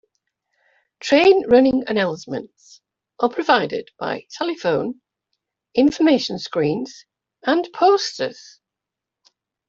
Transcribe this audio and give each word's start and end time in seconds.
Train 0.99 1.47
running 1.47 1.83
announcements 1.85 2.81
are 3.19 3.29
provided 3.29 3.89
by 3.99 4.25
telephone, 4.31 4.99
information 5.75 6.39
screens 6.39 7.05
and 7.45 7.67
posters. 7.71 8.59